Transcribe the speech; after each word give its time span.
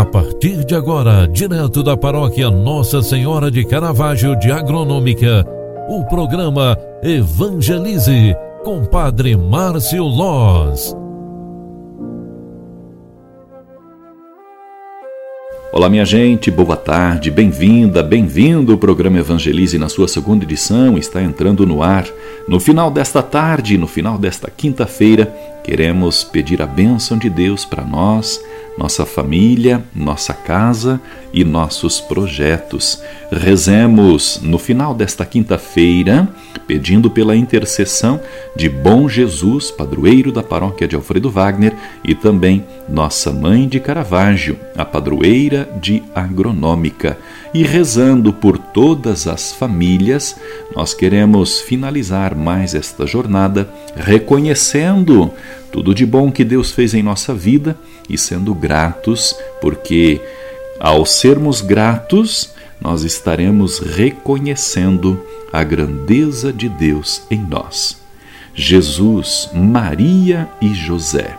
A 0.00 0.04
partir 0.06 0.64
de 0.64 0.74
agora, 0.74 1.28
direto 1.28 1.82
da 1.82 1.94
paróquia 1.94 2.50
Nossa 2.50 3.02
Senhora 3.02 3.50
de 3.50 3.62
Caravaggio 3.66 4.34
de 4.34 4.50
Agronômica, 4.50 5.44
o 5.90 6.02
programa 6.06 6.74
Evangelize 7.02 8.34
com 8.64 8.82
Padre 8.86 9.36
Márcio 9.36 10.02
Loz. 10.02 10.96
Olá, 15.70 15.90
minha 15.90 16.06
gente, 16.06 16.50
boa 16.50 16.76
tarde, 16.78 17.30
bem-vinda, 17.30 18.02
bem-vindo. 18.02 18.72
O 18.72 18.78
programa 18.78 19.18
Evangelize, 19.18 19.76
na 19.76 19.90
sua 19.90 20.08
segunda 20.08 20.44
edição, 20.44 20.96
está 20.96 21.22
entrando 21.22 21.66
no 21.66 21.82
ar. 21.82 22.06
No 22.48 22.58
final 22.58 22.90
desta 22.90 23.22
tarde, 23.22 23.76
no 23.76 23.86
final 23.86 24.16
desta 24.16 24.50
quinta-feira, 24.50 25.26
queremos 25.62 26.24
pedir 26.24 26.62
a 26.62 26.66
bênção 26.66 27.18
de 27.18 27.28
Deus 27.28 27.66
para 27.66 27.84
nós 27.84 28.40
nossa 28.80 29.04
família, 29.04 29.84
nossa 29.94 30.32
casa 30.32 30.98
e 31.34 31.44
nossos 31.44 32.00
projetos. 32.00 33.02
Rezemos 33.30 34.40
no 34.42 34.58
final 34.58 34.94
desta 34.94 35.26
quinta-feira, 35.26 36.26
pedindo 36.70 37.10
pela 37.10 37.34
intercessão 37.34 38.20
de 38.54 38.68
Bom 38.68 39.08
Jesus, 39.08 39.72
padroeiro 39.72 40.30
da 40.30 40.40
paróquia 40.40 40.86
de 40.86 40.94
Alfredo 40.94 41.28
Wagner, 41.28 41.74
e 42.04 42.14
também 42.14 42.64
Nossa 42.88 43.32
Mãe 43.32 43.66
de 43.66 43.80
Caravaggio, 43.80 44.56
a 44.76 44.84
padroeira 44.84 45.68
de 45.82 46.00
Agronômica. 46.14 47.18
E 47.52 47.64
rezando 47.64 48.32
por 48.32 48.56
todas 48.56 49.26
as 49.26 49.50
famílias, 49.52 50.36
nós 50.72 50.94
queremos 50.94 51.60
finalizar 51.60 52.36
mais 52.36 52.72
esta 52.72 53.04
jornada 53.04 53.68
reconhecendo 53.96 55.32
tudo 55.72 55.92
de 55.92 56.06
bom 56.06 56.30
que 56.30 56.44
Deus 56.44 56.70
fez 56.70 56.94
em 56.94 57.02
nossa 57.02 57.34
vida 57.34 57.76
e 58.08 58.16
sendo 58.16 58.54
gratos, 58.54 59.34
porque 59.60 60.20
ao 60.78 61.04
sermos 61.04 61.62
gratos, 61.62 62.52
nós 62.80 63.02
estaremos 63.02 63.80
reconhecendo 63.80 65.20
a 65.52 65.64
grandeza 65.64 66.52
de 66.52 66.68
Deus 66.68 67.22
em 67.30 67.40
nós. 67.40 68.00
Jesus, 68.54 69.50
Maria 69.54 70.48
e 70.60 70.72
José, 70.74 71.36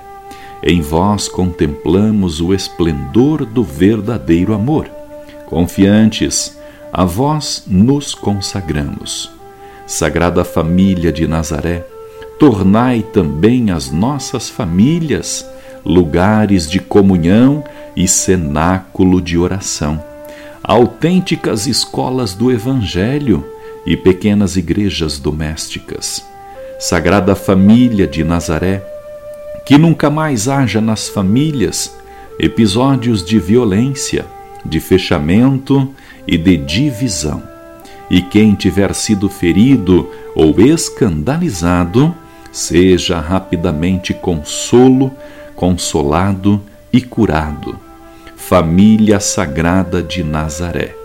em 0.64 0.82
vós 0.82 1.28
contemplamos 1.28 2.42
o 2.42 2.54
esplendor 2.54 3.46
do 3.46 3.64
verdadeiro 3.64 4.54
amor. 4.54 4.90
Confiantes, 5.48 6.58
a 6.92 7.06
vós 7.06 7.64
nos 7.68 8.14
consagramos. 8.14 9.32
Sagrada 9.88 10.44
Família 10.44 11.12
de 11.12 11.28
Nazaré, 11.28 11.86
tornai 12.40 13.02
também 13.02 13.72
as 13.72 13.92
nossas 13.92 14.50
famílias 14.50 15.46
lugares 15.86 16.70
de 16.70 16.80
comunhão 16.80 17.64
e 17.96 18.08
cenáculo 18.08 19.22
de 19.22 19.38
oração, 19.38 20.04
autênticas 20.64 21.68
escolas 21.68 22.34
do 22.34 22.52
Evangelho 22.52 23.46
e 23.86 23.98
pequenas 23.98 24.56
igrejas 24.58 25.20
domésticas. 25.20 26.26
Sagrada 26.80 27.36
Família 27.36 28.08
de 28.08 28.24
Nazaré, 28.24 28.84
que 29.66 29.78
nunca 29.78 30.10
mais 30.10 30.48
haja 30.48 30.82
nas 30.82 31.08
famílias 31.08 31.96
episódios 32.40 33.24
de 33.24 33.38
violência, 33.38 34.26
de 34.66 34.80
fechamento 34.80 35.94
e 36.28 36.38
de 36.38 36.58
divisão. 36.58 37.44
E 38.10 38.22
quem 38.22 38.56
tiver 38.56 38.94
sido 38.94 39.30
ferido 39.30 40.10
ou 40.36 40.60
escandalizado, 40.60 42.16
seja 42.52 43.20
rapidamente 43.20 44.14
consolo, 44.14 45.12
consolado 45.56 46.62
e 46.92 47.00
curado. 47.00 47.80
Família 48.36 49.20
Sagrada 49.20 50.02
de 50.02 50.24
Nazaré. 50.24 51.01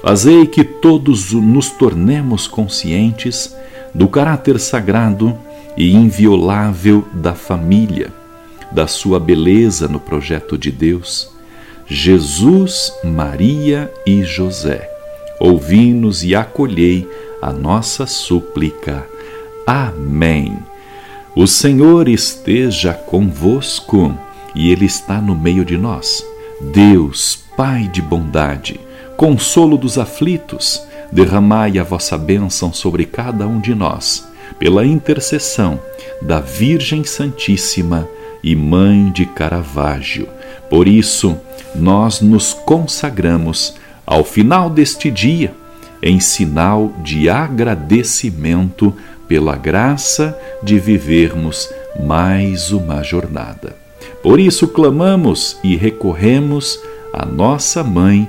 Fazei 0.00 0.46
que 0.46 0.62
todos 0.62 1.32
nos 1.32 1.70
tornemos 1.70 2.46
conscientes 2.46 3.54
do 3.94 4.06
caráter 4.06 4.58
sagrado 4.60 5.36
e 5.76 5.92
inviolável 5.92 7.04
da 7.12 7.34
família, 7.34 8.12
da 8.70 8.86
sua 8.86 9.18
beleza 9.18 9.88
no 9.88 9.98
projeto 9.98 10.56
de 10.56 10.70
Deus. 10.70 11.30
Jesus, 11.86 12.92
Maria 13.02 13.92
e 14.06 14.22
José, 14.22 14.88
ouvi-nos 15.40 16.22
e 16.22 16.34
acolhei 16.34 17.08
a 17.40 17.52
nossa 17.52 18.06
súplica. 18.06 19.04
Amém. 19.66 20.58
O 21.34 21.46
Senhor 21.46 22.08
esteja 22.08 22.92
convosco 22.92 24.14
e 24.54 24.70
Ele 24.70 24.84
está 24.84 25.20
no 25.20 25.34
meio 25.36 25.64
de 25.64 25.76
nós. 25.76 26.24
Deus, 26.60 27.38
Pai 27.56 27.88
de 27.88 28.00
bondade, 28.00 28.78
consolo 29.18 29.76
dos 29.76 29.98
aflitos, 29.98 30.80
derramai 31.10 31.76
a 31.76 31.82
vossa 31.82 32.16
bênção 32.16 32.72
sobre 32.72 33.04
cada 33.04 33.48
um 33.48 33.60
de 33.60 33.74
nós, 33.74 34.28
pela 34.60 34.86
intercessão 34.86 35.80
da 36.22 36.38
Virgem 36.38 37.02
Santíssima 37.02 38.08
e 38.44 38.54
Mãe 38.54 39.10
de 39.10 39.26
Caravaggio. 39.26 40.28
Por 40.70 40.86
isso, 40.86 41.36
nós 41.74 42.20
nos 42.20 42.54
consagramos 42.54 43.74
ao 44.06 44.22
final 44.22 44.70
deste 44.70 45.10
dia 45.10 45.52
em 46.00 46.20
sinal 46.20 46.92
de 47.02 47.28
agradecimento 47.28 48.94
pela 49.26 49.56
graça 49.56 50.38
de 50.62 50.78
vivermos 50.78 51.68
mais 51.98 52.70
uma 52.70 53.02
jornada. 53.02 53.74
Por 54.22 54.38
isso 54.38 54.68
clamamos 54.68 55.58
e 55.64 55.74
recorremos 55.74 56.78
à 57.12 57.26
nossa 57.26 57.82
mãe 57.82 58.28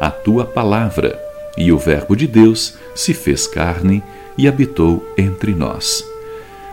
a 0.00 0.10
tua 0.10 0.44
palavra. 0.44 1.18
E 1.56 1.70
o 1.70 1.78
Verbo 1.78 2.16
de 2.16 2.26
Deus 2.26 2.74
se 2.94 3.12
fez 3.12 3.46
carne 3.46 4.02
e 4.36 4.48
habitou 4.48 5.06
entre 5.18 5.54
nós. 5.54 6.04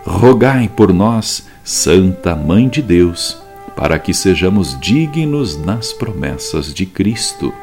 Rogai 0.05 0.71
por 0.73 0.93
nós, 0.93 1.45
Santa 1.63 2.33
Mãe 2.33 2.69
de 2.69 2.81
Deus, 2.81 3.37
para 3.75 3.99
que 3.99 4.13
sejamos 4.13 4.79
dignos 4.79 5.57
nas 5.57 5.91
promessas 5.91 6.73
de 6.73 6.85
Cristo. 6.85 7.53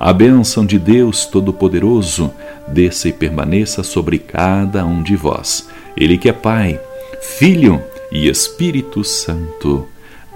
A 0.00 0.12
bênção 0.12 0.66
de 0.66 0.78
Deus 0.78 1.24
Todo-Poderoso 1.24 2.32
desça 2.66 3.08
e 3.08 3.12
permaneça 3.12 3.84
sobre 3.84 4.18
cada 4.18 4.84
um 4.84 5.02
de 5.02 5.14
vós. 5.14 5.68
Ele 5.96 6.18
que 6.18 6.28
é 6.28 6.32
Pai, 6.32 6.80
Filho 7.22 7.80
e 8.10 8.28
Espírito 8.28 9.04
Santo. 9.04 9.86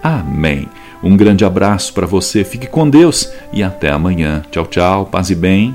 Amém. 0.03 0.69
Um 1.03 1.17
grande 1.17 1.45
abraço 1.45 1.93
para 1.93 2.07
você, 2.07 2.45
fique 2.45 2.67
com 2.67 2.89
Deus 2.89 3.31
e 3.53 3.63
até 3.63 3.91
amanhã. 3.91 4.43
Tchau, 4.51 4.67
tchau, 4.67 5.07
paz 5.07 5.31
e 5.31 5.35
bem. 5.35 5.75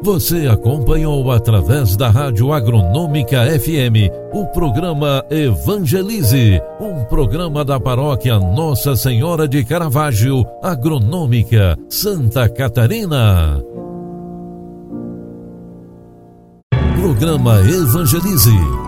Você 0.00 0.46
acompanhou 0.46 1.30
através 1.30 1.94
da 1.94 2.08
Rádio 2.08 2.50
Agronômica 2.52 3.44
FM 3.60 4.08
o 4.32 4.46
programa 4.46 5.22
Evangelize, 5.28 6.62
um 6.80 7.04
programa 7.04 7.62
da 7.62 7.78
paróquia 7.78 8.38
Nossa 8.38 8.96
Senhora 8.96 9.46
de 9.46 9.62
Caravaggio, 9.64 10.46
Agronômica, 10.62 11.76
Santa 11.90 12.48
Catarina. 12.48 13.62
Programa 16.98 17.60
Evangelize. 17.60 18.87